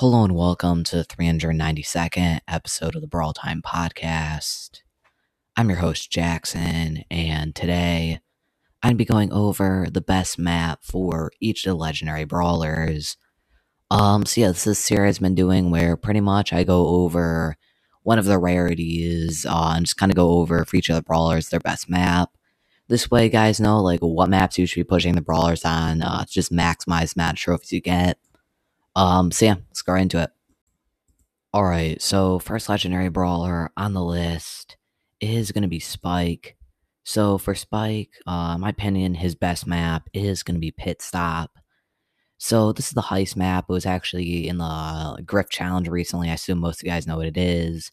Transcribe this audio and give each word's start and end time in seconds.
Hello 0.00 0.22
and 0.22 0.36
welcome 0.36 0.84
to 0.84 0.98
the 0.98 1.04
392nd 1.04 2.38
episode 2.46 2.94
of 2.94 3.00
the 3.00 3.08
Brawl 3.08 3.32
Time 3.32 3.60
Podcast. 3.60 4.82
I'm 5.56 5.68
your 5.68 5.78
host, 5.78 6.08
Jackson, 6.08 7.02
and 7.10 7.52
today 7.52 8.20
I'm 8.80 8.96
be 8.96 9.04
going 9.04 9.32
over 9.32 9.88
the 9.90 10.00
best 10.00 10.38
map 10.38 10.84
for 10.84 11.32
each 11.40 11.66
of 11.66 11.70
the 11.70 11.74
legendary 11.74 12.22
brawlers. 12.22 13.16
Um, 13.90 14.24
so 14.24 14.40
yeah, 14.40 14.46
this 14.46 14.68
is 14.68 14.78
a 14.78 14.80
series 14.80 15.16
I've 15.16 15.22
been 15.22 15.34
doing 15.34 15.72
where 15.72 15.96
pretty 15.96 16.20
much 16.20 16.52
I 16.52 16.62
go 16.62 16.86
over 16.86 17.56
one 18.04 18.20
of 18.20 18.24
the 18.24 18.38
rarities 18.38 19.44
uh, 19.46 19.72
and 19.74 19.84
just 19.84 19.96
kind 19.96 20.12
of 20.12 20.16
go 20.16 20.30
over 20.30 20.64
for 20.64 20.76
each 20.76 20.88
of 20.88 20.94
the 20.94 21.02
brawlers 21.02 21.48
their 21.48 21.58
best 21.58 21.90
map. 21.90 22.30
This 22.86 23.10
way, 23.10 23.28
guys 23.28 23.58
know 23.58 23.82
like 23.82 23.98
what 23.98 24.30
maps 24.30 24.58
you 24.58 24.66
should 24.66 24.78
be 24.78 24.84
pushing 24.84 25.16
the 25.16 25.22
brawlers 25.22 25.64
on 25.64 26.02
uh, 26.02 26.24
to 26.24 26.30
just 26.30 26.52
maximize 26.52 27.16
of 27.18 27.36
trophies 27.36 27.72
you 27.72 27.80
get. 27.80 28.16
Um, 28.96 29.30
so 29.30 29.46
yeah, 29.46 29.54
let's 29.68 29.82
go 29.82 29.92
right 29.92 30.02
into 30.02 30.22
it. 30.22 30.30
Alright, 31.54 32.02
so 32.02 32.38
first 32.38 32.68
legendary 32.68 33.08
brawler 33.08 33.70
on 33.76 33.94
the 33.94 34.04
list 34.04 34.76
is 35.20 35.52
going 35.52 35.62
to 35.62 35.68
be 35.68 35.80
Spike. 35.80 36.56
So 37.04 37.38
for 37.38 37.54
Spike, 37.54 38.10
uh, 38.26 38.58
my 38.58 38.68
opinion, 38.68 39.14
his 39.14 39.34
best 39.34 39.66
map 39.66 40.08
is 40.12 40.42
going 40.42 40.56
to 40.56 40.60
be 40.60 40.70
Pit 40.70 41.00
Stop. 41.00 41.58
So 42.36 42.72
this 42.72 42.88
is 42.88 42.92
the 42.92 43.02
heist 43.02 43.34
map. 43.34 43.64
It 43.68 43.72
was 43.72 43.86
actually 43.86 44.46
in 44.46 44.58
the 44.58 45.22
Griff 45.24 45.48
Challenge 45.48 45.88
recently. 45.88 46.28
I 46.28 46.34
assume 46.34 46.58
most 46.58 46.82
of 46.82 46.86
you 46.86 46.92
guys 46.92 47.06
know 47.06 47.16
what 47.16 47.26
it 47.26 47.38
is. 47.38 47.90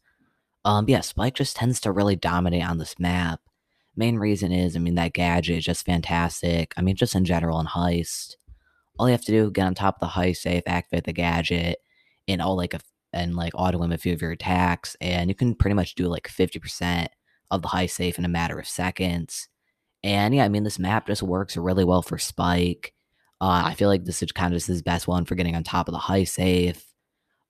Um, 0.65 0.85
yeah, 0.89 1.01
Spike 1.01 1.35
just 1.35 1.55
tends 1.55 1.79
to 1.81 1.91
really 1.91 2.15
dominate 2.15 2.67
on 2.67 2.77
this 2.77 2.99
map. 2.99 3.39
Main 3.95 4.17
reason 4.17 4.51
is, 4.51 4.75
I 4.75 4.79
mean, 4.79 4.95
that 4.95 5.13
gadget 5.13 5.59
is 5.59 5.65
just 5.65 5.85
fantastic. 5.85 6.73
I 6.75 6.81
mean, 6.81 6.95
just 6.95 7.15
in 7.15 7.23
general 7.23 7.59
in 7.59 7.67
heist 7.67 8.35
all 8.97 9.07
you 9.07 9.13
have 9.13 9.25
to 9.25 9.31
do 9.31 9.51
get 9.51 9.65
on 9.67 9.75
top 9.75 9.95
of 9.95 10.01
the 10.01 10.19
heist 10.19 10.37
safe, 10.37 10.63
activate 10.67 11.05
the 11.05 11.13
gadget, 11.13 11.79
and 12.27 12.41
all 12.41 12.55
like 12.55 12.73
a 12.73 12.79
and 13.13 13.35
like 13.35 13.53
auto 13.55 13.77
limit 13.77 13.99
a 13.99 14.01
few 14.01 14.13
of 14.13 14.21
your 14.21 14.31
attacks, 14.31 14.95
and 15.01 15.29
you 15.29 15.35
can 15.35 15.55
pretty 15.55 15.75
much 15.75 15.95
do 15.95 16.07
like 16.07 16.27
fifty 16.27 16.59
percent 16.59 17.09
of 17.51 17.61
the 17.61 17.67
heist 17.69 17.91
safe 17.91 18.17
in 18.17 18.25
a 18.25 18.29
matter 18.29 18.59
of 18.59 18.67
seconds. 18.67 19.47
And 20.03 20.35
yeah, 20.35 20.45
I 20.45 20.49
mean 20.49 20.63
this 20.63 20.79
map 20.79 21.07
just 21.07 21.23
works 21.23 21.57
really 21.57 21.83
well 21.83 22.01
for 22.01 22.17
Spike. 22.17 22.93
Uh, 23.41 23.63
I 23.65 23.73
feel 23.75 23.89
like 23.89 24.05
this 24.05 24.21
is 24.23 24.31
kind 24.31 24.53
of 24.53 24.57
just 24.57 24.67
his 24.67 24.81
best 24.81 25.07
one 25.07 25.25
for 25.25 25.35
getting 25.35 25.55
on 25.55 25.63
top 25.63 25.87
of 25.87 25.93
the 25.93 25.99
heist 25.99 26.29
safe. 26.29 26.85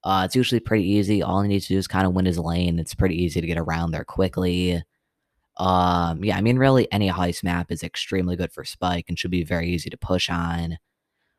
Uh, 0.04 0.22
it's 0.24 0.36
usually 0.36 0.60
pretty 0.60 0.88
easy. 0.88 1.22
All 1.22 1.42
he 1.42 1.48
needs 1.48 1.66
to 1.66 1.74
do 1.74 1.78
is 1.78 1.88
kind 1.88 2.06
of 2.06 2.12
win 2.14 2.26
his 2.26 2.38
lane. 2.38 2.78
It's 2.78 2.94
pretty 2.94 3.20
easy 3.22 3.40
to 3.40 3.46
get 3.46 3.58
around 3.58 3.90
there 3.90 4.04
quickly. 4.04 4.82
Um, 5.56 6.22
yeah, 6.22 6.36
I 6.36 6.42
mean, 6.42 6.58
really, 6.58 6.90
any 6.92 7.08
heist 7.08 7.42
map 7.42 7.72
is 7.72 7.82
extremely 7.82 8.36
good 8.36 8.52
for 8.52 8.64
Spike 8.64 9.06
and 9.08 9.18
should 9.18 9.30
be 9.30 9.42
very 9.44 9.68
easy 9.68 9.90
to 9.90 9.96
push 9.96 10.30
on. 10.30 10.78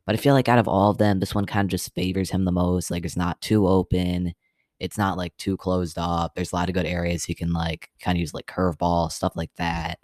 But 0.08 0.16
I 0.16 0.17
feel 0.17 0.33
like 0.33 0.47
out 0.47 0.58
of 0.58 0.69
all 0.69 0.89
of 0.89 0.97
them, 0.97 1.19
this 1.19 1.36
one 1.36 1.45
kind 1.45 1.66
of 1.66 1.69
just 1.69 1.94
favors 1.94 2.31
him 2.31 2.45
the 2.45 2.52
most. 2.52 2.89
Like 2.89 3.05
it's 3.05 3.17
not 3.17 3.41
too 3.41 3.67
open. 3.67 4.33
It's 4.80 4.97
not 4.97 5.17
like 5.17 5.36
too 5.38 5.58
closed 5.58 5.97
up. 5.99 6.33
There's 6.33 6.53
a 6.53 6.55
lot 6.55 6.69
of 6.69 6.75
good 6.75 6.86
areas 6.86 7.25
he 7.25 7.36
can 7.36 7.52
like 7.52 7.89
kind 7.99 8.16
of 8.16 8.22
use 8.22 8.33
like 8.33 8.47
curveball, 8.47 9.11
stuff 9.11 9.33
like 9.36 9.52
that. 9.58 9.99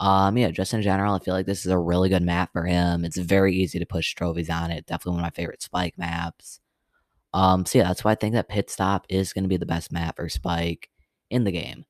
Um, 0.00 0.36
yeah, 0.36 0.50
just 0.50 0.74
in 0.74 0.82
general, 0.82 1.14
I 1.14 1.20
feel 1.20 1.34
like 1.34 1.46
this 1.46 1.64
is 1.64 1.70
a 1.70 1.78
really 1.78 2.08
good 2.08 2.24
map 2.24 2.50
for 2.52 2.64
him. 2.64 3.04
It's 3.04 3.16
very 3.16 3.54
easy 3.54 3.78
to 3.78 3.86
push 3.86 4.12
trophies 4.14 4.50
on 4.50 4.72
it. 4.72 4.86
Definitely 4.86 5.12
one 5.12 5.20
of 5.20 5.26
my 5.26 5.30
favorite 5.30 5.62
Spike 5.62 5.96
maps. 5.96 6.58
Um, 7.32 7.64
so 7.64 7.78
yeah, 7.78 7.84
that's 7.84 8.02
why 8.02 8.10
I 8.10 8.16
think 8.16 8.34
that 8.34 8.48
Pit 8.48 8.70
Stop 8.70 9.06
is 9.08 9.32
going 9.32 9.44
to 9.44 9.48
be 9.48 9.56
the 9.56 9.66
best 9.66 9.92
map 9.92 10.16
for 10.16 10.28
Spike 10.28 10.90
in 11.30 11.44
the 11.44 11.52
game. 11.52 11.84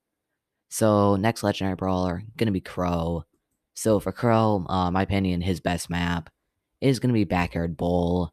So 0.69 1.17
next 1.17 1.43
legendary 1.43 1.77
brawler 1.77 2.23
going 2.37 2.47
to 2.47 2.53
be 2.53 2.61
Crow. 2.61 3.25
So 3.73 3.99
for 4.01 4.13
Crow, 4.13 4.67
uh, 4.69 4.91
my 4.91 5.03
opinion, 5.03 5.41
his 5.41 5.61
best 5.61 5.89
map 5.89 6.29
is 6.83 6.99
going 6.99 7.09
to 7.09 7.15
be 7.15 7.25
Backyard 7.25 7.77
Bowl. 7.77 8.31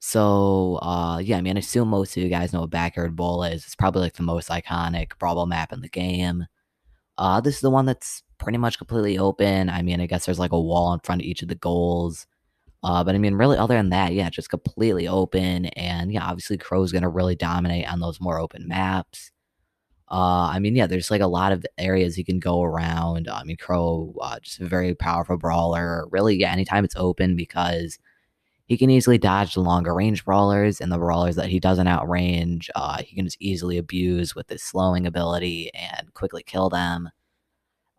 So, 0.00 0.80
uh, 0.82 1.18
yeah, 1.18 1.38
I 1.38 1.40
mean, 1.40 1.56
I 1.56 1.60
assume 1.60 1.88
most 1.88 2.16
of 2.16 2.22
you 2.22 2.28
guys 2.28 2.52
know 2.52 2.62
what 2.62 2.70
Backyard 2.70 3.14
Bowl 3.14 3.44
is. 3.44 3.64
It's 3.64 3.76
probably 3.76 4.02
like 4.02 4.14
the 4.14 4.24
most 4.24 4.50
iconic 4.50 5.16
Brawl 5.18 5.46
map 5.46 5.72
in 5.72 5.80
the 5.80 5.88
game. 5.88 6.46
Uh, 7.16 7.40
this 7.40 7.54
is 7.56 7.60
the 7.60 7.70
one 7.70 7.86
that's 7.86 8.22
pretty 8.38 8.58
much 8.58 8.78
completely 8.78 9.16
open. 9.16 9.70
I 9.70 9.82
mean, 9.82 10.00
I 10.00 10.06
guess 10.06 10.26
there's 10.26 10.40
like 10.40 10.52
a 10.52 10.60
wall 10.60 10.92
in 10.92 11.00
front 11.00 11.22
of 11.22 11.26
each 11.26 11.42
of 11.42 11.48
the 11.48 11.54
goals. 11.54 12.26
Uh, 12.82 13.04
but 13.04 13.14
I 13.14 13.18
mean, 13.18 13.34
really, 13.34 13.56
other 13.56 13.76
than 13.76 13.90
that, 13.90 14.12
yeah, 14.12 14.28
just 14.28 14.50
completely 14.50 15.06
open. 15.06 15.66
And 15.66 16.12
yeah, 16.12 16.24
obviously, 16.24 16.58
Crow's 16.58 16.90
going 16.90 17.02
to 17.02 17.08
really 17.08 17.36
dominate 17.36 17.86
on 17.90 18.00
those 18.00 18.20
more 18.20 18.40
open 18.40 18.66
maps. 18.66 19.30
Uh, 20.10 20.50
I 20.52 20.58
mean, 20.58 20.76
yeah, 20.76 20.86
there's 20.86 21.10
like 21.10 21.22
a 21.22 21.26
lot 21.26 21.52
of 21.52 21.64
areas 21.78 22.18
you 22.18 22.24
can 22.24 22.38
go 22.38 22.62
around. 22.62 23.28
I 23.28 23.44
mean, 23.44 23.56
Crow, 23.56 24.14
uh, 24.20 24.38
just 24.40 24.60
a 24.60 24.66
very 24.66 24.94
powerful 24.94 25.38
brawler. 25.38 26.06
Really, 26.10 26.36
yeah, 26.36 26.52
anytime 26.52 26.84
it's 26.84 26.96
open 26.96 27.34
because 27.36 27.98
he 28.66 28.76
can 28.76 28.90
easily 28.90 29.18
dodge 29.18 29.54
the 29.54 29.60
longer 29.60 29.94
range 29.94 30.24
brawlers 30.24 30.80
and 30.80 30.92
the 30.92 30.98
brawlers 30.98 31.36
that 31.36 31.48
he 31.50 31.60
doesn't 31.60 31.86
outrange. 31.86 32.68
Uh, 32.74 33.02
he 33.02 33.14
can 33.16 33.24
just 33.24 33.40
easily 33.40 33.78
abuse 33.78 34.34
with 34.34 34.48
his 34.48 34.62
slowing 34.62 35.06
ability 35.06 35.70
and 35.74 36.12
quickly 36.14 36.42
kill 36.42 36.68
them. 36.68 37.10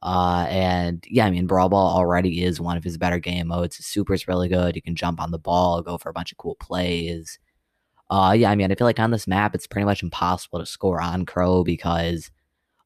Uh, 0.01 0.45
and 0.49 1.05
yeah, 1.07 1.25
I 1.25 1.31
mean, 1.31 1.47
Brawl 1.47 1.69
Ball 1.69 1.95
already 1.95 2.43
is 2.43 2.59
one 2.59 2.75
of 2.75 2.83
his 2.83 2.97
better 2.97 3.19
game 3.19 3.47
modes. 3.47 3.77
Super 3.77 4.13
is 4.13 4.27
really 4.27 4.49
good. 4.49 4.75
You 4.75 4.81
can 4.81 4.95
jump 4.95 5.21
on 5.21 5.31
the 5.31 5.39
ball, 5.39 5.81
go 5.81 5.97
for 5.97 6.09
a 6.09 6.13
bunch 6.13 6.31
of 6.31 6.37
cool 6.37 6.55
plays. 6.55 7.39
Uh, 8.13 8.33
yeah, 8.33 8.51
I 8.51 8.55
mean, 8.55 8.71
I 8.71 8.75
feel 8.75 8.85
like 8.85 8.99
on 8.99 9.09
this 9.09 9.25
map, 9.27 9.55
it's 9.55 9.65
pretty 9.65 9.85
much 9.85 10.03
impossible 10.03 10.59
to 10.59 10.67
score 10.67 11.01
on 11.01 11.25
Crow 11.25 11.63
because 11.63 12.29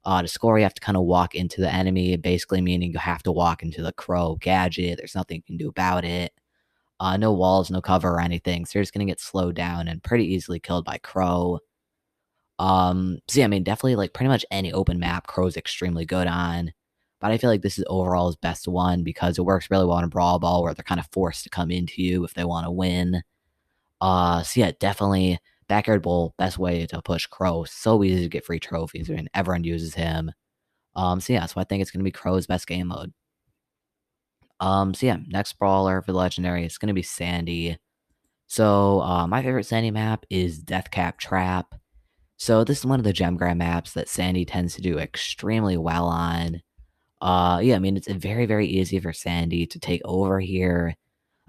uh, 0.06 0.22
to 0.22 0.28
score, 0.30 0.58
you 0.60 0.64
have 0.64 0.76
to 0.76 0.82
kind 0.82 0.98
of 0.98 1.04
walk 1.04 1.36
into 1.36 1.62
the 1.62 1.74
enemy, 1.74 2.16
basically 2.18 2.62
meaning 2.62 2.94
you 2.94 3.00
have 3.00 3.24
to 3.24 3.32
walk 3.34 3.64
into 3.64 3.84
the 3.84 3.94
Crow 3.94 4.38
gadget. 4.42 4.98
There's 4.98 5.16
nothing 5.16 5.38
you 5.38 5.44
can 5.44 5.58
do 5.58 5.70
about 5.70 6.06
it. 6.06 6.34
Uh, 7.00 7.18
no 7.18 7.34
walls, 7.34 7.72
no 7.72 7.82
cover 7.82 8.10
or 8.12 8.22
anything. 8.22 8.66
So 8.66 8.80
you're 8.80 8.84
just 8.84 8.94
going 8.94 9.06
to 9.06 9.12
get 9.12 9.22
slowed 9.22 9.56
down 9.56 9.90
and 9.90 10.04
pretty 10.04 10.26
easily 10.34 10.60
killed 10.60 10.86
by 10.86 11.00
Crow. 11.00 11.60
Um, 12.60 13.20
so 13.28 13.40
yeah, 13.40 13.46
I 13.46 13.50
mean, 13.50 13.64
definitely 13.64 13.96
like 13.96 14.14
pretty 14.14 14.30
much 14.30 14.46
any 14.52 14.74
open 14.74 15.00
map, 15.00 15.28
Crow's 15.28 15.58
extremely 15.58 16.06
good 16.06 16.28
on. 16.28 16.74
But 17.22 17.32
I 17.32 17.38
feel 17.38 17.50
like 17.50 17.64
this 17.64 17.80
is 17.80 17.86
overall 17.88 18.28
his 18.28 18.36
best 18.36 18.68
one 18.68 19.04
because 19.04 19.38
it 19.38 19.44
works 19.46 19.72
really 19.72 19.86
well 19.86 19.98
in 20.00 20.04
a 20.06 20.08
brawl 20.10 20.40
ball 20.40 20.64
where 20.64 20.74
they're 20.74 20.84
kind 20.84 21.00
of 21.00 21.10
forced 21.12 21.44
to 21.44 21.50
come 21.50 21.72
into 21.72 22.02
you 22.02 22.24
if 22.24 22.34
they 22.36 22.46
want 22.46 22.66
to 22.66 22.72
win. 22.72 23.24
Uh, 24.02 24.44
so 24.44 24.60
yeah, 24.60 24.72
definitely 24.80 25.40
backyard 25.68 26.02
bowl, 26.02 26.34
best 26.38 26.58
way 26.58 26.86
to 26.88 27.02
push 27.02 27.26
Crow. 27.26 27.66
So 27.66 28.04
easy 28.04 28.24
to 28.24 28.30
get 28.30 28.46
free 28.46 28.60
trophies. 28.60 29.10
I 29.10 29.16
mean, 29.16 29.30
everyone 29.34 29.64
uses 29.64 29.94
him. 29.94 30.32
Um, 30.96 31.20
so 31.20 31.34
yeah, 31.34 31.46
so 31.46 31.62
I 31.62 31.64
think 31.64 31.82
it's 31.82 31.92
gonna 31.92 32.04
be 32.04 32.12
Crow's 32.12 32.48
best 32.48 32.68
game 32.68 32.88
mode. 32.88 33.14
Um, 34.60 34.94
so 34.94 35.06
yeah, 35.06 35.18
next 35.28 35.54
brawler 35.54 36.02
for 36.02 36.12
the 36.12 36.18
legendary 36.18 36.66
is 36.66 36.78
gonna 36.78 36.94
be 36.94 37.04
Sandy. 37.04 37.78
So 38.48 39.02
uh, 39.02 39.28
my 39.28 39.44
favorite 39.44 39.66
Sandy 39.66 39.92
map 39.92 40.26
is 40.30 40.64
Deathcap 40.64 41.18
Trap. 41.18 41.76
So 42.38 42.64
this 42.64 42.80
is 42.80 42.86
one 42.86 43.00
of 43.00 43.04
the 43.04 43.14
gem 43.14 43.36
grab 43.36 43.58
maps 43.58 43.94
that 43.94 44.10
Sandy 44.10 44.46
tends 44.46 44.76
to 44.76 44.82
do 44.82 45.00
extremely 45.00 45.78
well 45.78 46.06
on. 46.08 46.62
Uh, 47.22 47.60
yeah, 47.64 47.76
I 47.76 47.80
mean 47.80 47.98
it's 47.98 48.08
very 48.08 48.46
very 48.46 48.68
easy 48.68 49.00
for 49.00 49.14
Sandy 49.14 49.66
to 49.68 49.80
take 49.80 50.02
over 50.06 50.40
here 50.40 50.96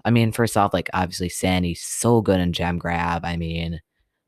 I 0.05 0.11
mean, 0.11 0.31
first 0.31 0.57
off, 0.57 0.73
like 0.73 0.89
obviously 0.93 1.29
Sandy's 1.29 1.81
so 1.81 2.21
good 2.21 2.39
in 2.39 2.53
gem 2.53 2.77
grab. 2.77 3.25
I 3.25 3.37
mean, 3.37 3.81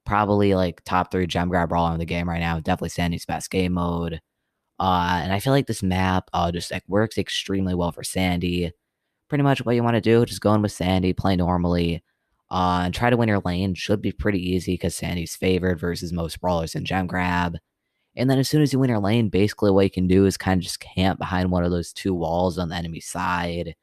probably 0.05 0.55
like 0.55 0.83
top 0.83 1.11
three 1.11 1.27
gem 1.27 1.49
grab 1.49 1.69
brawler 1.69 1.93
in 1.93 1.99
the 1.99 2.05
game 2.05 2.27
right 2.29 2.39
now. 2.39 2.59
Definitely 2.59 2.89
Sandy's 2.89 3.25
best 3.25 3.49
game 3.49 3.73
mode. 3.73 4.19
Uh, 4.79 5.21
and 5.23 5.31
I 5.33 5.39
feel 5.39 5.53
like 5.53 5.67
this 5.67 5.83
map 5.83 6.29
uh, 6.33 6.51
just 6.51 6.71
like 6.71 6.83
works 6.87 7.17
extremely 7.17 7.75
well 7.75 7.91
for 7.91 8.03
Sandy. 8.03 8.71
Pretty 9.29 9.43
much 9.43 9.63
what 9.63 9.75
you 9.75 9.83
want 9.83 9.95
to 9.95 10.01
do, 10.01 10.25
just 10.25 10.41
go 10.41 10.53
in 10.53 10.61
with 10.61 10.73
Sandy, 10.73 11.13
play 11.13 11.35
normally, 11.37 12.03
uh, 12.49 12.81
and 12.83 12.93
try 12.93 13.09
to 13.09 13.15
win 13.15 13.29
your 13.29 13.41
lane. 13.45 13.75
Should 13.75 14.01
be 14.01 14.11
pretty 14.11 14.39
easy 14.39 14.73
because 14.73 14.95
Sandy's 14.95 15.35
favored 15.35 15.79
versus 15.79 16.11
most 16.11 16.41
brawlers 16.41 16.75
in 16.75 16.83
gem 16.83 17.07
grab. 17.07 17.57
And 18.15 18.29
then 18.29 18.39
as 18.39 18.49
soon 18.49 18.61
as 18.61 18.73
you 18.73 18.79
win 18.79 18.89
your 18.89 18.99
lane, 18.99 19.29
basically 19.29 19.71
what 19.71 19.85
you 19.85 19.91
can 19.91 20.07
do 20.07 20.25
is 20.25 20.35
kind 20.37 20.59
of 20.59 20.63
just 20.63 20.81
camp 20.81 21.19
behind 21.19 21.51
one 21.51 21.63
of 21.63 21.71
those 21.71 21.93
two 21.93 22.13
walls 22.13 22.57
on 22.57 22.69
the 22.69 22.75
enemy 22.75 22.99
side 22.99 23.75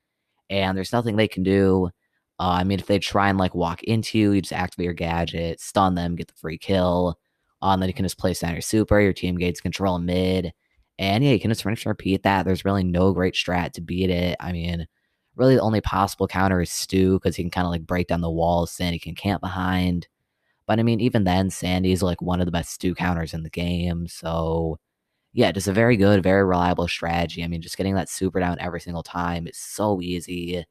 and 0.51 0.77
there's 0.77 0.93
nothing 0.93 1.17
they 1.17 1.29
can 1.29 1.43
do. 1.43 1.91
Uh, 2.41 2.59
I 2.61 2.65
mean, 2.65 2.79
if 2.79 2.87
they 2.87 2.99
try 2.99 3.29
and 3.29 3.39
like 3.39 3.55
walk 3.55 3.83
into 3.85 4.19
you, 4.19 4.33
you 4.33 4.43
just 4.43 4.53
activate 4.53 4.85
your 4.85 4.95
gadget, 4.95 5.61
stun 5.61 5.95
them, 5.95 6.17
get 6.17 6.29
the 6.29 6.35
free 6.35 6.59
kill. 6.59 7.19
Uh, 7.63 7.71
and 7.71 7.83
then 7.83 7.89
you 7.89 7.95
can 7.95 8.05
just 8.05 8.19
down 8.41 8.53
your 8.53 8.61
super, 8.61 9.01
your 9.01 9.13
team 9.13 9.37
gates 9.37 9.61
control 9.61 9.99
mid. 9.99 10.53
And 10.99 11.25
yeah, 11.25 11.33
you 11.33 11.41
can 11.41 11.51
just 11.51 11.63
finish 11.63 11.85
repeat 11.87 12.23
that. 12.23 12.45
There's 12.45 12.65
really 12.65 12.85
no 12.85 13.13
great 13.13 13.35
strat 13.35 13.73
to 13.73 13.81
beat 13.81 14.11
it. 14.11 14.37
I 14.41 14.53
mean, 14.53 14.87
really 15.37 15.55
the 15.57 15.61
only 15.63 15.81
possible 15.81 16.29
counter 16.29 16.61
is 16.61 16.71
Stu 16.71 17.15
because 17.15 17.37
he 17.37 17.43
can 17.43 17.51
kind 17.51 17.67
of 17.67 17.71
like 17.71 17.87
break 17.87 18.09
down 18.09 18.21
the 18.21 18.31
walls, 18.31 18.73
Sandy 18.73 18.99
can 18.99 19.15
camp 19.15 19.41
behind. 19.41 20.09
But 20.67 20.79
I 20.79 20.83
mean, 20.83 21.01
even 21.01 21.25
then, 21.25 21.51
Sandy's 21.51 22.03
like 22.03 22.21
one 22.21 22.41
of 22.41 22.47
the 22.47 22.53
best 22.53 22.73
Stu 22.73 22.95
counters 22.95 23.33
in 23.35 23.43
the 23.43 23.51
game. 23.51 24.07
So 24.09 24.79
yeah, 25.39 25.53
just 25.53 25.69
a 25.69 25.73
very 25.73 25.97
good, 25.97 26.21
very 26.21 26.43
reliable 26.43 26.89
strategy. 26.89 27.45
I 27.45 27.47
mean, 27.47 27.63
just 27.63 27.77
getting 27.77 27.95
that 27.95 28.09
super 28.09 28.41
down 28.41 28.59
every 28.59 28.81
single 28.81 29.05
time 29.05 29.47
is 29.47 29.57
so 29.57 30.01
easy. 30.03 30.65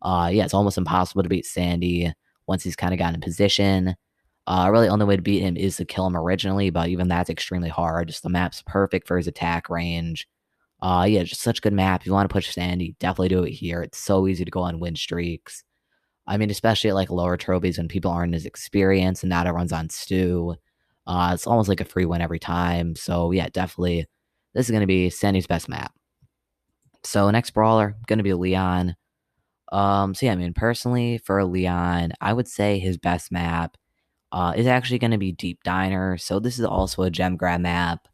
Uh, 0.00 0.30
yeah, 0.32 0.46
it's 0.46 0.54
almost 0.54 0.78
impossible 0.78 1.22
to 1.22 1.28
beat 1.28 1.44
Sandy 1.44 2.10
once 2.46 2.64
he's 2.64 2.74
kind 2.74 2.94
of 2.94 2.98
gotten 2.98 3.16
in 3.16 3.20
position. 3.20 3.94
Uh, 4.46 4.70
really, 4.72 4.88
only 4.88 5.04
way 5.04 5.16
to 5.16 5.20
beat 5.20 5.42
him 5.42 5.58
is 5.58 5.76
to 5.76 5.84
kill 5.84 6.06
him 6.06 6.16
originally, 6.16 6.70
but 6.70 6.88
even 6.88 7.06
that's 7.06 7.28
extremely 7.28 7.68
hard. 7.68 8.08
Just 8.08 8.22
the 8.22 8.30
map's 8.30 8.62
perfect 8.66 9.06
for 9.06 9.18
his 9.18 9.26
attack 9.26 9.68
range. 9.68 10.26
Uh, 10.80 11.04
yeah, 11.06 11.22
just 11.24 11.42
such 11.42 11.58
a 11.58 11.60
good 11.60 11.74
map. 11.74 12.00
If 12.00 12.06
you 12.06 12.14
want 12.14 12.26
to 12.26 12.32
push 12.32 12.50
Sandy, 12.50 12.96
definitely 13.00 13.28
do 13.28 13.44
it 13.44 13.50
here. 13.52 13.82
It's 13.82 13.98
so 13.98 14.26
easy 14.26 14.46
to 14.46 14.50
go 14.50 14.60
on 14.60 14.80
win 14.80 14.96
streaks. 14.96 15.64
I 16.26 16.38
mean, 16.38 16.48
especially 16.48 16.88
at 16.88 16.96
like 16.96 17.10
lower 17.10 17.36
trophies 17.36 17.76
when 17.76 17.88
people 17.88 18.10
aren't 18.10 18.34
as 18.34 18.46
experienced 18.46 19.22
and 19.22 19.28
not 19.28 19.46
everyone's 19.46 19.72
on 19.72 19.90
Stu. 19.90 20.56
Uh, 21.06 21.32
it's 21.34 21.46
almost 21.46 21.68
like 21.68 21.82
a 21.82 21.84
free 21.84 22.06
win 22.06 22.22
every 22.22 22.38
time. 22.38 22.96
So 22.96 23.30
yeah, 23.30 23.48
definitely, 23.52 24.06
this 24.54 24.66
is 24.66 24.70
going 24.70 24.80
to 24.80 24.86
be 24.86 25.10
Sandy's 25.10 25.46
best 25.46 25.68
map. 25.68 25.92
So 27.02 27.30
next 27.30 27.50
brawler 27.50 27.96
going 28.06 28.18
to 28.18 28.22
be 28.22 28.32
Leon. 28.32 28.96
Um, 29.72 30.14
so 30.14 30.26
yeah, 30.26 30.32
I 30.32 30.36
mean, 30.36 30.54
personally 30.54 31.18
for 31.18 31.44
Leon, 31.44 32.12
I 32.20 32.32
would 32.32 32.48
say 32.48 32.78
his 32.78 32.96
best 32.96 33.32
map 33.32 33.76
uh, 34.32 34.54
is 34.56 34.66
actually 34.66 34.98
going 34.98 35.10
to 35.10 35.18
be 35.18 35.32
Deep 35.32 35.62
Diner. 35.64 36.16
So 36.16 36.38
this 36.38 36.58
is 36.58 36.64
also 36.64 37.02
a 37.02 37.10
gem 37.10 37.36
grab 37.36 37.60
map. 37.60 38.08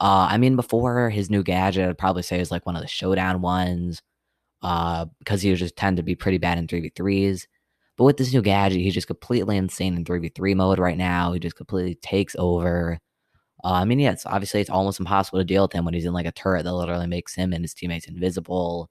Uh, 0.00 0.26
I 0.30 0.38
mean, 0.38 0.56
before 0.56 1.10
his 1.10 1.30
new 1.30 1.42
gadget, 1.42 1.88
I'd 1.88 1.98
probably 1.98 2.22
say 2.22 2.40
is 2.40 2.50
like 2.50 2.66
one 2.66 2.74
of 2.74 2.82
the 2.82 2.88
showdown 2.88 3.40
ones, 3.40 4.02
uh, 4.62 5.06
because 5.18 5.42
he 5.42 5.50
was 5.50 5.60
just 5.60 5.76
tend 5.76 5.96
to 5.98 6.02
be 6.02 6.14
pretty 6.14 6.38
bad 6.38 6.58
in 6.58 6.66
three 6.66 6.80
v 6.80 6.92
threes. 6.94 7.46
But 7.96 8.04
with 8.04 8.16
this 8.16 8.32
new 8.32 8.42
gadget, 8.42 8.80
he's 8.80 8.94
just 8.94 9.06
completely 9.06 9.56
insane 9.56 9.96
in 9.96 10.04
three 10.04 10.18
v 10.18 10.28
three 10.30 10.54
mode 10.54 10.78
right 10.78 10.98
now. 10.98 11.32
He 11.32 11.40
just 11.40 11.56
completely 11.56 11.94
takes 11.96 12.34
over. 12.38 12.98
Uh, 13.64 13.72
I 13.74 13.84
mean, 13.84 14.00
yeah, 14.00 14.16
obviously 14.26 14.60
it's 14.60 14.70
almost 14.70 14.98
impossible 15.00 15.38
to 15.38 15.44
deal 15.44 15.62
with 15.62 15.72
him 15.72 15.84
when 15.84 15.94
he's 15.94 16.04
in 16.04 16.12
like 16.12 16.26
a 16.26 16.32
turret 16.32 16.64
that 16.64 16.74
literally 16.74 17.06
makes 17.06 17.34
him 17.34 17.52
and 17.52 17.62
his 17.64 17.74
teammates 17.74 18.08
invisible. 18.08 18.90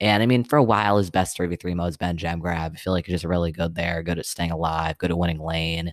And 0.00 0.22
I 0.22 0.26
mean, 0.26 0.44
for 0.44 0.56
a 0.58 0.62
while, 0.64 0.98
his 0.98 1.10
best 1.10 1.36
3v3 1.36 1.74
mode's 1.74 1.96
been 1.98 2.16
gem 2.18 2.40
grab. 2.40 2.72
I 2.74 2.78
feel 2.78 2.92
like 2.94 3.06
he's 3.06 3.14
just 3.14 3.24
really 3.24 3.52
good 3.52 3.74
there, 3.76 4.02
good 4.02 4.18
at 4.18 4.26
staying 4.26 4.52
alive, 4.52 4.98
good 4.98 5.10
at 5.12 5.18
winning 5.18 5.40
lane. 5.40 5.92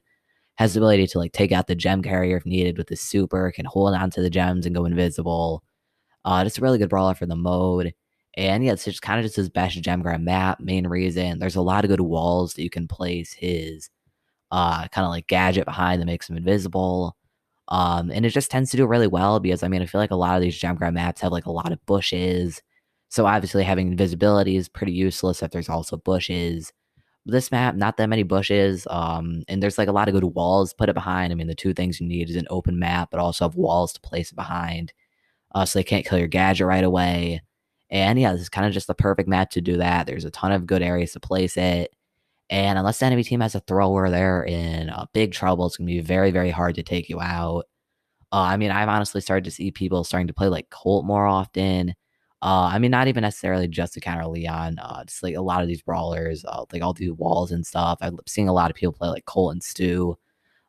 Has 0.57 0.73
the 0.75 0.81
ability 0.81 1.07
to 1.07 1.19
like 1.19 1.33
take 1.33 1.51
out 1.53 1.67
the 1.67 1.75
gem 1.75 2.03
carrier 2.03 2.37
if 2.37 2.45
needed 2.45 2.77
with 2.77 2.89
his 2.89 3.01
super, 3.01 3.51
can 3.53 3.65
hold 3.65 3.95
on 3.95 4.11
to 4.11 4.21
the 4.21 4.29
gems 4.31 4.65
and 4.67 4.75
go 4.75 4.85
invisible. 4.85 5.63
Uh, 6.25 6.43
just 6.43 6.57
a 6.59 6.61
really 6.61 6.77
good 6.79 6.89
brawler 6.89 7.15
for 7.15 7.25
the 7.27 7.35
mode. 7.35 7.93
And 8.37 8.65
yeah, 8.65 8.73
it's 8.73 8.85
just 8.85 9.01
kind 9.01 9.19
of 9.19 9.25
just 9.25 9.37
his 9.37 9.49
best 9.49 9.81
gem 9.81 10.01
grab 10.01 10.21
map. 10.21 10.59
Main 10.61 10.87
reason 10.87 11.39
there's 11.39 11.55
a 11.57 11.61
lot 11.61 11.85
of 11.85 11.89
good 11.89 12.01
walls 12.01 12.53
that 12.55 12.63
you 12.63 12.69
can 12.69 12.87
place 12.87 13.33
his 13.33 13.89
uh 14.51 14.87
kind 14.89 15.05
of 15.05 15.11
like 15.11 15.27
gadget 15.27 15.65
behind 15.65 16.01
that 16.01 16.05
makes 16.07 16.29
him 16.29 16.37
invisible. 16.37 17.15
Um, 17.69 18.11
and 18.11 18.25
it 18.25 18.29
just 18.29 18.51
tends 18.51 18.71
to 18.71 18.77
do 18.77 18.85
really 18.85 19.07
well 19.07 19.39
because 19.39 19.63
I 19.63 19.67
mean 19.67 19.81
I 19.81 19.85
feel 19.87 19.99
like 20.01 20.11
a 20.11 20.15
lot 20.15 20.35
of 20.35 20.41
these 20.41 20.57
gem 20.57 20.75
grab 20.75 20.93
maps 20.93 21.21
have 21.21 21.31
like 21.31 21.45
a 21.47 21.51
lot 21.51 21.71
of 21.71 21.83
bushes. 21.85 22.61
So 23.09 23.25
obviously 23.25 23.63
having 23.63 23.89
invisibility 23.91 24.55
is 24.55 24.69
pretty 24.69 24.93
useless 24.93 25.41
if 25.43 25.51
there's 25.51 25.69
also 25.69 25.97
bushes. 25.97 26.71
This 27.25 27.51
map, 27.51 27.75
not 27.75 27.97
that 27.97 28.09
many 28.09 28.23
bushes, 28.23 28.87
um, 28.89 29.43
and 29.47 29.61
there's 29.63 29.77
like 29.79 29.87
a 29.87 29.91
lot 29.91 30.07
of 30.07 30.13
good 30.13 30.23
walls 30.35 30.73
put 30.73 30.89
it 30.89 30.93
behind. 30.95 31.31
I 31.31 31.35
mean, 31.35 31.47
the 31.47 31.55
two 31.55 31.73
things 31.73 31.99
you 31.99 32.07
need 32.07 32.29
is 32.29 32.35
an 32.35 32.47
open 32.51 32.77
map, 32.79 33.09
but 33.11 33.19
also 33.19 33.45
have 33.45 33.55
walls 33.55 33.93
to 33.93 34.01
place 34.01 34.31
it 34.31 34.35
behind, 34.35 34.93
uh, 35.55 35.65
so 35.65 35.79
they 35.79 35.83
can't 35.83 36.05
kill 36.05 36.19
your 36.19 36.27
gadget 36.27 36.67
right 36.67 36.83
away. 36.83 37.41
And 37.89 38.19
yeah, 38.19 38.33
this 38.33 38.41
is 38.41 38.49
kind 38.49 38.67
of 38.67 38.73
just 38.73 38.87
the 38.87 38.95
perfect 38.95 39.29
map 39.29 39.51
to 39.51 39.61
do 39.61 39.77
that. 39.77 40.07
There's 40.07 40.25
a 40.25 40.31
ton 40.31 40.51
of 40.51 40.65
good 40.67 40.81
areas 40.83 41.13
to 41.13 41.19
place 41.19 41.57
it. 41.57 41.93
And 42.49 42.77
unless 42.77 42.99
the 42.99 43.05
enemy 43.07 43.23
team 43.23 43.41
has 43.41 43.55
a 43.55 43.59
thrower, 43.61 44.09
they're 44.09 44.43
in 44.43 44.89
uh, 44.89 45.05
big 45.13 45.31
trouble. 45.31 45.65
It's 45.65 45.77
going 45.77 45.87
to 45.87 45.93
be 45.93 45.99
very, 45.99 46.31
very 46.31 46.51
hard 46.51 46.75
to 46.75 46.83
take 46.83 47.09
you 47.09 47.19
out. 47.19 47.65
Uh, 48.31 48.41
I 48.41 48.57
mean, 48.57 48.71
I've 48.71 48.89
honestly 48.89 49.21
started 49.21 49.45
to 49.45 49.51
see 49.51 49.71
people 49.71 50.03
starting 50.03 50.27
to 50.27 50.33
play 50.33 50.47
like 50.47 50.69
Colt 50.69 51.05
more 51.05 51.25
often. 51.25 51.95
Uh, 52.41 52.69
I 52.71 52.79
mean, 52.79 52.91
not 52.91 53.07
even 53.07 53.21
necessarily 53.21 53.67
just 53.67 53.93
to 53.93 53.99
counter 53.99 54.27
Leon. 54.27 54.77
Uh, 54.79 55.03
just 55.05 55.23
like 55.23 55.35
a 55.35 55.41
lot 55.41 55.61
of 55.61 55.67
these 55.67 55.81
brawlers, 55.81 56.45
uh, 56.45 56.65
like 56.71 56.83
all 56.83 56.93
these 56.93 57.13
walls 57.13 57.51
and 57.51 57.65
stuff. 57.65 57.97
I'm 58.01 58.17
seeing 58.27 58.47
a 58.47 58.53
lot 58.53 58.69
of 58.69 58.75
people 58.75 58.93
play 58.93 59.09
like 59.09 59.25
Colt 59.25 59.53
and 59.53 59.63
Stu, 59.63 60.15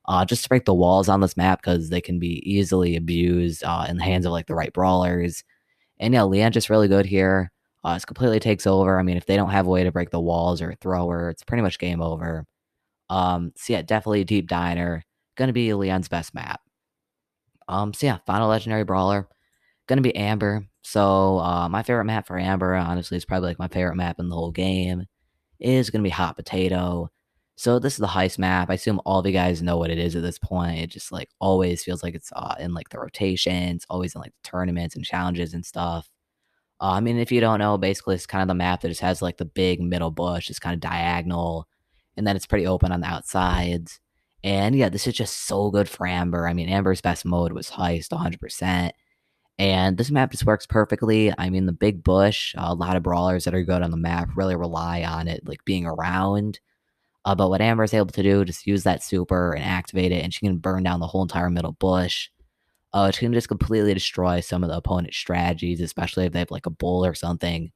uh, 0.06 0.24
just 0.24 0.44
to 0.44 0.48
break 0.48 0.64
the 0.64 0.74
walls 0.74 1.08
on 1.08 1.20
this 1.20 1.36
map 1.36 1.60
because 1.60 1.90
they 1.90 2.00
can 2.00 2.18
be 2.18 2.42
easily 2.50 2.96
abused 2.96 3.64
uh, 3.64 3.86
in 3.88 3.98
the 3.98 4.04
hands 4.04 4.24
of 4.24 4.32
like 4.32 4.46
the 4.46 4.54
right 4.54 4.72
brawlers. 4.72 5.44
And 5.98 6.14
yeah, 6.14 6.24
Leon 6.24 6.52
just 6.52 6.70
really 6.70 6.88
good 6.88 7.06
here. 7.06 7.50
Uh, 7.86 7.94
it 7.96 8.06
completely 8.06 8.40
takes 8.40 8.66
over. 8.66 8.98
I 8.98 9.04
mean, 9.04 9.16
if 9.16 9.26
they 9.26 9.36
don't 9.36 9.50
have 9.50 9.66
a 9.66 9.70
way 9.70 9.84
to 9.84 9.92
break 9.92 10.10
the 10.10 10.20
walls 10.20 10.60
or 10.60 10.70
a 10.70 10.76
thrower, 10.76 11.30
it's 11.30 11.44
pretty 11.44 11.62
much 11.62 11.78
game 11.78 12.02
over. 12.02 12.44
Um, 13.10 13.52
so 13.56 13.74
yeah, 13.74 13.82
definitely 13.82 14.24
Deep 14.24 14.48
Diner. 14.48 15.04
Gonna 15.36 15.52
be 15.52 15.72
Leon's 15.72 16.08
best 16.08 16.34
map. 16.34 16.60
Um, 17.68 17.94
so 17.94 18.06
yeah, 18.06 18.18
final 18.26 18.48
legendary 18.48 18.82
brawler. 18.84 19.28
Gonna 19.86 20.00
be 20.00 20.16
Amber. 20.16 20.66
So 20.82 21.38
uh, 21.38 21.68
my 21.68 21.84
favorite 21.84 22.06
map 22.06 22.26
for 22.26 22.38
Amber, 22.38 22.74
honestly, 22.74 23.18
is 23.18 23.24
probably 23.24 23.50
like 23.50 23.60
my 23.60 23.68
favorite 23.68 23.96
map 23.96 24.18
in 24.18 24.28
the 24.30 24.34
whole 24.36 24.50
game. 24.52 25.04
Is 25.60 25.90
gonna 25.90 26.02
be 26.04 26.10
Hot 26.10 26.36
Potato. 26.36 27.10
So 27.56 27.78
this 27.78 27.94
is 27.94 28.00
the 28.00 28.08
heist 28.08 28.38
map. 28.38 28.68
I 28.68 28.74
assume 28.74 29.00
all 29.06 29.20
of 29.20 29.26
you 29.26 29.32
guys 29.32 29.62
know 29.62 29.78
what 29.78 29.90
it 29.90 29.98
is 29.98 30.16
at 30.16 30.22
this 30.22 30.38
point. 30.40 30.80
It 30.80 30.88
just 30.90 31.12
like 31.12 31.30
always 31.40 31.84
feels 31.84 32.02
like 32.02 32.16
it's 32.16 32.32
uh, 32.34 32.56
in 32.58 32.74
like 32.74 32.88
the 32.90 32.98
rotations, 32.98 33.86
always 33.88 34.14
in 34.16 34.20
like 34.22 34.32
the 34.32 34.48
tournaments 34.50 34.96
and 34.96 35.04
challenges 35.04 35.54
and 35.54 35.64
stuff. 35.64 36.08
Uh, 36.80 36.92
I 36.92 37.00
mean, 37.00 37.18
if 37.18 37.32
you 37.32 37.40
don't 37.40 37.58
know, 37.58 37.78
basically 37.78 38.14
it's 38.14 38.26
kind 38.26 38.42
of 38.42 38.48
the 38.48 38.54
map 38.54 38.82
that 38.82 38.88
just 38.88 39.00
has 39.00 39.22
like 39.22 39.38
the 39.38 39.44
big 39.44 39.80
middle 39.80 40.10
bush, 40.10 40.50
it's 40.50 40.58
kind 40.58 40.74
of 40.74 40.80
diagonal, 40.80 41.66
and 42.16 42.26
then 42.26 42.36
it's 42.36 42.46
pretty 42.46 42.66
open 42.66 42.92
on 42.92 43.00
the 43.00 43.06
outsides. 43.06 44.00
And 44.44 44.76
yeah, 44.76 44.88
this 44.88 45.06
is 45.06 45.14
just 45.14 45.46
so 45.46 45.70
good 45.70 45.88
for 45.88 46.06
Amber. 46.06 46.46
I 46.46 46.52
mean, 46.52 46.68
Amber's 46.68 47.00
best 47.00 47.24
mode 47.24 47.52
was 47.52 47.70
heist 47.70 48.10
100%. 48.10 48.90
And 49.58 49.96
this 49.96 50.10
map 50.10 50.30
just 50.30 50.44
works 50.44 50.66
perfectly. 50.66 51.32
I 51.38 51.48
mean, 51.48 51.64
the 51.64 51.72
big 51.72 52.04
bush, 52.04 52.54
a 52.58 52.74
lot 52.74 52.96
of 52.96 53.02
brawlers 53.02 53.44
that 53.44 53.54
are 53.54 53.62
good 53.62 53.82
on 53.82 53.90
the 53.90 53.96
map 53.96 54.28
really 54.36 54.54
rely 54.54 55.02
on 55.02 55.28
it, 55.28 55.48
like 55.48 55.64
being 55.64 55.86
around. 55.86 56.60
Uh, 57.24 57.34
but 57.34 57.48
what 57.48 57.62
Amber 57.62 57.84
is 57.84 57.94
able 57.94 58.06
to 58.06 58.22
do, 58.22 58.44
just 58.44 58.66
use 58.66 58.84
that 58.84 59.02
super 59.02 59.52
and 59.52 59.64
activate 59.64 60.12
it, 60.12 60.22
and 60.22 60.32
she 60.32 60.46
can 60.46 60.58
burn 60.58 60.82
down 60.82 61.00
the 61.00 61.06
whole 61.06 61.22
entire 61.22 61.50
middle 61.50 61.72
bush 61.72 62.28
uh, 62.96 63.08
it's 63.08 63.18
going 63.18 63.30
to 63.30 63.36
just 63.36 63.48
completely 63.48 63.92
destroy 63.92 64.40
some 64.40 64.64
of 64.64 64.70
the 64.70 64.76
opponent's 64.76 65.18
strategies, 65.18 65.82
especially 65.82 66.24
if 66.24 66.32
they 66.32 66.38
have 66.38 66.50
like 66.50 66.64
a 66.64 66.70
bull 66.70 67.04
or 67.04 67.12
something. 67.12 67.70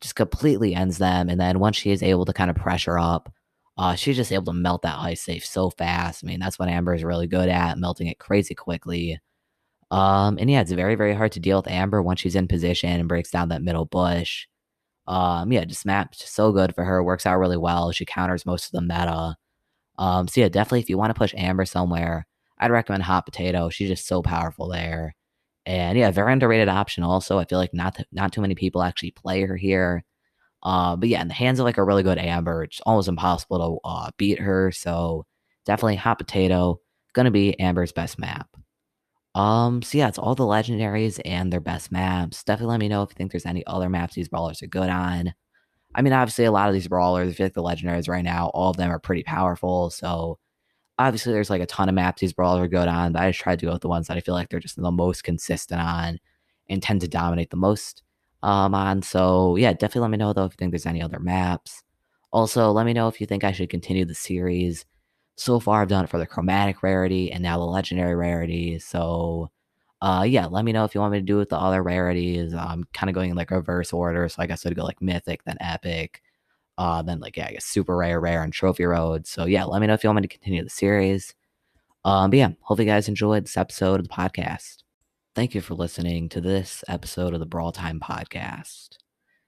Just 0.00 0.16
completely 0.16 0.74
ends 0.74 0.98
them. 0.98 1.28
And 1.28 1.40
then 1.40 1.60
once 1.60 1.76
she 1.76 1.92
is 1.92 2.02
able 2.02 2.24
to 2.24 2.32
kind 2.32 2.50
of 2.50 2.56
pressure 2.56 2.98
up, 2.98 3.32
uh, 3.78 3.94
she's 3.94 4.16
just 4.16 4.32
able 4.32 4.46
to 4.46 4.52
melt 4.52 4.82
that 4.82 4.98
heist 4.98 5.18
safe 5.18 5.46
so 5.46 5.70
fast. 5.70 6.24
I 6.24 6.26
mean, 6.26 6.40
that's 6.40 6.58
what 6.58 6.68
Amber 6.68 6.94
is 6.94 7.04
really 7.04 7.28
good 7.28 7.48
at, 7.48 7.78
melting 7.78 8.08
it 8.08 8.18
crazy 8.18 8.56
quickly. 8.56 9.20
Um, 9.92 10.36
and 10.36 10.50
yeah, 10.50 10.62
it's 10.62 10.72
very, 10.72 10.96
very 10.96 11.14
hard 11.14 11.30
to 11.32 11.40
deal 11.40 11.58
with 11.58 11.70
Amber 11.70 12.02
once 12.02 12.20
she's 12.20 12.34
in 12.34 12.48
position 12.48 12.90
and 12.90 13.08
breaks 13.08 13.30
down 13.30 13.50
that 13.50 13.62
middle 13.62 13.84
bush. 13.84 14.48
Um, 15.06 15.52
yeah, 15.52 15.64
just 15.64 15.86
maps 15.86 16.28
so 16.28 16.50
good 16.50 16.74
for 16.74 16.82
her, 16.82 17.04
works 17.04 17.24
out 17.24 17.38
really 17.38 17.56
well. 17.56 17.92
She 17.92 18.04
counters 18.04 18.44
most 18.44 18.66
of 18.66 18.72
the 18.72 18.82
meta. 18.82 19.36
Um, 19.96 20.26
so 20.26 20.40
yeah, 20.40 20.48
definitely 20.48 20.80
if 20.80 20.90
you 20.90 20.98
want 20.98 21.10
to 21.14 21.18
push 21.18 21.34
Amber 21.36 21.66
somewhere, 21.66 22.26
I'd 22.58 22.70
recommend 22.70 23.02
Hot 23.04 23.24
Potato. 23.26 23.68
She's 23.70 23.88
just 23.88 24.06
so 24.06 24.22
powerful 24.22 24.68
there. 24.68 25.14
And 25.66 25.98
yeah, 25.98 26.10
very 26.10 26.32
underrated 26.32 26.68
option. 26.68 27.02
Also, 27.04 27.38
I 27.38 27.44
feel 27.44 27.58
like 27.58 27.74
not 27.74 27.96
th- 27.96 28.08
not 28.12 28.32
too 28.32 28.40
many 28.40 28.54
people 28.54 28.82
actually 28.82 29.10
play 29.10 29.42
her 29.42 29.56
here. 29.56 30.04
Uh, 30.62 30.96
but 30.96 31.08
yeah, 31.08 31.22
in 31.22 31.28
the 31.28 31.34
hands 31.34 31.60
of 31.60 31.64
like 31.64 31.78
a 31.78 31.84
really 31.84 32.02
good 32.02 32.18
Amber, 32.18 32.64
it's 32.64 32.80
almost 32.86 33.08
impossible 33.08 33.80
to 33.84 33.88
uh, 33.88 34.10
beat 34.16 34.38
her. 34.40 34.72
So 34.72 35.26
definitely 35.64 35.96
Hot 35.96 36.18
Potato 36.18 36.80
gonna 37.14 37.30
be 37.30 37.58
Amber's 37.60 37.92
best 37.92 38.18
map. 38.18 38.48
Um, 39.34 39.82
so 39.82 39.98
yeah, 39.98 40.08
it's 40.08 40.18
all 40.18 40.34
the 40.34 40.44
legendaries 40.44 41.20
and 41.24 41.52
their 41.52 41.60
best 41.60 41.92
maps. 41.92 42.42
Definitely 42.44 42.72
let 42.72 42.80
me 42.80 42.88
know 42.88 43.02
if 43.02 43.10
you 43.10 43.14
think 43.16 43.32
there's 43.32 43.46
any 43.46 43.66
other 43.66 43.90
maps 43.90 44.14
these 44.14 44.28
brawlers 44.28 44.62
are 44.62 44.66
good 44.66 44.88
on. 44.88 45.34
I 45.94 46.02
mean, 46.02 46.12
obviously, 46.12 46.44
a 46.46 46.52
lot 46.52 46.68
of 46.68 46.74
these 46.74 46.88
brawlers, 46.88 47.30
I 47.30 47.34
feel 47.34 47.46
like 47.46 47.54
the 47.54 47.62
legendaries 47.62 48.08
right 48.08 48.24
now, 48.24 48.50
all 48.54 48.70
of 48.70 48.76
them 48.76 48.90
are 48.90 48.98
pretty 48.98 49.22
powerful. 49.24 49.90
So 49.90 50.38
obviously 50.98 51.32
there's 51.32 51.50
like 51.50 51.62
a 51.62 51.66
ton 51.66 51.88
of 51.88 51.94
maps 51.94 52.20
these 52.20 52.32
brawlers 52.32 52.64
are 52.64 52.68
good 52.68 52.88
on, 52.88 53.12
but 53.12 53.22
I 53.22 53.30
just 53.30 53.40
tried 53.40 53.58
to 53.60 53.66
go 53.66 53.72
with 53.72 53.82
the 53.82 53.88
ones 53.88 54.08
that 54.08 54.16
I 54.16 54.20
feel 54.20 54.34
like 54.34 54.48
they're 54.48 54.60
just 54.60 54.76
the 54.76 54.90
most 54.90 55.24
consistent 55.24 55.80
on 55.80 56.18
and 56.68 56.82
tend 56.82 57.00
to 57.02 57.08
dominate 57.08 57.50
the 57.50 57.56
most 57.56 58.02
um, 58.42 58.74
on. 58.74 59.02
So 59.02 59.56
yeah, 59.56 59.72
definitely 59.72 60.02
let 60.02 60.10
me 60.10 60.16
know 60.18 60.32
though 60.32 60.44
if 60.44 60.52
you 60.52 60.56
think 60.58 60.72
there's 60.72 60.86
any 60.86 61.02
other 61.02 61.20
maps. 61.20 61.82
Also, 62.32 62.70
let 62.70 62.86
me 62.86 62.92
know 62.92 63.08
if 63.08 63.20
you 63.20 63.26
think 63.26 63.44
I 63.44 63.52
should 63.52 63.70
continue 63.70 64.04
the 64.04 64.14
series. 64.14 64.84
So 65.36 65.60
far, 65.60 65.82
I've 65.82 65.88
done 65.88 66.04
it 66.04 66.10
for 66.10 66.18
the 66.18 66.26
chromatic 66.26 66.82
rarity 66.82 67.30
and 67.32 67.42
now 67.42 67.58
the 67.58 67.64
legendary 67.64 68.14
rarity. 68.14 68.78
So, 68.78 69.50
uh, 70.02 70.24
yeah, 70.28 70.46
let 70.46 70.64
me 70.64 70.72
know 70.72 70.84
if 70.84 70.94
you 70.94 71.00
want 71.00 71.12
me 71.12 71.18
to 71.20 71.24
do 71.24 71.36
it 71.36 71.40
with 71.40 71.48
the 71.50 71.58
other 71.58 71.82
rarities. 71.82 72.54
I'm 72.54 72.84
kind 72.94 73.10
of 73.10 73.14
going 73.14 73.30
in 73.30 73.36
like 73.36 73.50
reverse 73.50 73.92
order, 73.92 74.28
so 74.28 74.42
I 74.42 74.46
guess 74.46 74.66
I'd 74.66 74.76
go 74.76 74.84
like 74.84 75.00
mythic, 75.02 75.44
then 75.44 75.56
epic, 75.60 76.22
uh, 76.78 77.02
then 77.02 77.20
like 77.20 77.36
yeah, 77.36 77.46
I 77.48 77.52
guess 77.52 77.64
super 77.64 77.96
rare, 77.96 78.20
rare, 78.20 78.42
and 78.42 78.52
trophy 78.52 78.84
road. 78.84 79.26
So 79.26 79.46
yeah, 79.46 79.64
let 79.64 79.80
me 79.80 79.86
know 79.86 79.94
if 79.94 80.04
you 80.04 80.08
want 80.08 80.16
me 80.16 80.22
to 80.22 80.28
continue 80.28 80.62
the 80.62 80.70
series. 80.70 81.34
Um, 82.04 82.30
but 82.30 82.38
yeah, 82.38 82.50
hope 82.60 82.78
you 82.78 82.84
guys 82.84 83.08
enjoyed 83.08 83.44
this 83.44 83.56
episode 83.56 84.00
of 84.00 84.08
the 84.08 84.14
podcast. 84.14 84.82
Thank 85.34 85.54
you 85.54 85.60
for 85.60 85.74
listening 85.74 86.28
to 86.30 86.40
this 86.40 86.84
episode 86.88 87.34
of 87.34 87.40
the 87.40 87.46
Brawl 87.46 87.72
Time 87.72 88.00
podcast. 88.00 88.90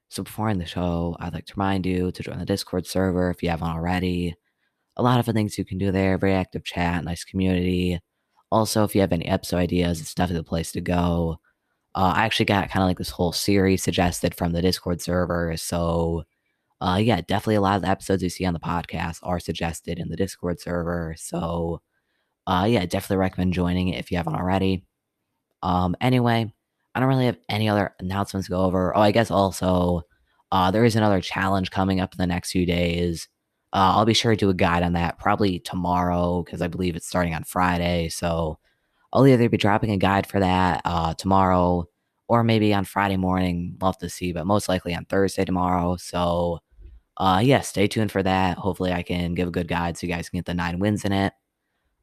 So 0.08 0.22
before 0.22 0.48
I 0.48 0.50
end 0.52 0.60
the 0.60 0.66
show, 0.66 1.16
I'd 1.20 1.34
like 1.34 1.46
to 1.46 1.54
remind 1.56 1.86
you 1.86 2.10
to 2.10 2.22
join 2.22 2.38
the 2.38 2.46
Discord 2.46 2.86
server 2.86 3.30
if 3.30 3.42
you 3.42 3.50
haven't 3.50 3.68
already. 3.68 4.34
A 4.96 5.02
lot 5.02 5.20
of 5.20 5.26
the 5.26 5.32
things 5.32 5.56
you 5.56 5.64
can 5.64 5.78
do 5.78 5.92
there, 5.92 6.18
very 6.18 6.34
active 6.34 6.64
chat, 6.64 7.04
nice 7.04 7.24
community. 7.24 8.00
Also, 8.50 8.84
if 8.84 8.94
you 8.94 9.02
have 9.02 9.12
any 9.12 9.26
episode 9.26 9.58
ideas, 9.58 10.00
it's 10.00 10.14
definitely 10.14 10.40
the 10.40 10.48
place 10.48 10.72
to 10.72 10.80
go. 10.80 11.38
Uh, 11.94 12.12
I 12.16 12.24
actually 12.24 12.46
got 12.46 12.70
kind 12.70 12.82
of 12.82 12.88
like 12.88 12.98
this 12.98 13.10
whole 13.10 13.32
series 13.32 13.82
suggested 13.82 14.34
from 14.34 14.52
the 14.52 14.62
Discord 14.62 15.00
server, 15.00 15.56
so 15.56 16.24
uh, 16.80 16.98
yeah, 17.02 17.20
definitely 17.20 17.56
a 17.56 17.60
lot 17.60 17.76
of 17.76 17.82
the 17.82 17.88
episodes 17.88 18.22
you 18.22 18.28
see 18.28 18.44
on 18.44 18.54
the 18.54 18.60
podcast 18.60 19.18
are 19.22 19.40
suggested 19.40 19.98
in 19.98 20.08
the 20.08 20.16
Discord 20.16 20.60
server. 20.60 21.14
So, 21.18 21.82
uh, 22.46 22.66
yeah, 22.68 22.86
definitely 22.86 23.16
recommend 23.18 23.52
joining 23.52 23.88
if 23.88 24.10
you 24.10 24.16
haven't 24.16 24.36
already. 24.36 24.84
Um, 25.62 25.96
anyway, 26.00 26.52
I 26.94 27.00
don't 27.00 27.08
really 27.08 27.26
have 27.26 27.38
any 27.48 27.68
other 27.68 27.94
announcements 28.00 28.46
to 28.46 28.52
go 28.52 28.62
over. 28.62 28.96
Oh, 28.96 29.00
I 29.00 29.10
guess 29.10 29.30
also, 29.30 30.02
uh, 30.52 30.70
there 30.70 30.84
is 30.84 30.96
another 30.96 31.20
challenge 31.20 31.70
coming 31.70 32.00
up 32.00 32.14
in 32.14 32.18
the 32.18 32.26
next 32.26 32.52
few 32.52 32.64
days. 32.64 33.28
Uh, 33.72 33.92
I'll 33.96 34.06
be 34.06 34.14
sure 34.14 34.32
to 34.32 34.36
do 34.36 34.50
a 34.50 34.54
guide 34.54 34.82
on 34.82 34.94
that 34.94 35.18
probably 35.18 35.58
tomorrow 35.58 36.42
because 36.42 36.62
I 36.62 36.68
believe 36.68 36.96
it's 36.96 37.06
starting 37.06 37.34
on 37.34 37.44
Friday. 37.44 38.08
So 38.08 38.58
I'll 39.12 39.26
either 39.26 39.48
be 39.48 39.56
dropping 39.58 39.90
a 39.90 39.98
guide 39.98 40.26
for 40.26 40.40
that 40.40 40.82
uh, 40.84 41.14
tomorrow 41.14 41.86
or 42.28 42.44
maybe 42.44 42.72
on 42.72 42.84
Friday 42.84 43.16
morning. 43.16 43.76
Have 43.82 43.98
to 43.98 44.08
see, 44.08 44.32
but 44.32 44.46
most 44.46 44.68
likely 44.68 44.94
on 44.94 45.04
Thursday 45.06 45.44
tomorrow. 45.44 45.96
So 45.96 46.60
uh, 47.18 47.40
yeah, 47.44 47.60
stay 47.60 47.88
tuned 47.88 48.12
for 48.12 48.22
that. 48.22 48.58
Hopefully, 48.58 48.92
I 48.92 49.02
can 49.02 49.34
give 49.34 49.48
a 49.48 49.52
good 49.52 49.68
guide 49.68 49.98
so 49.98 50.06
you 50.06 50.12
guys 50.12 50.28
can 50.28 50.38
get 50.38 50.46
the 50.46 50.54
nine 50.54 50.78
wins 50.78 51.04
in 51.04 51.12
it. 51.12 51.32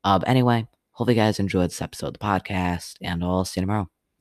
Uh, 0.03 0.19
but 0.19 0.27
anyway, 0.29 0.67
hope 0.91 1.09
you 1.09 1.15
guys 1.15 1.39
enjoyed 1.39 1.69
this 1.71 1.81
episode 1.81 2.07
of 2.07 2.13
the 2.13 2.19
podcast, 2.19 2.95
and 3.01 3.23
I'll 3.23 3.45
see 3.45 3.61
you 3.61 3.65
tomorrow. 3.65 3.89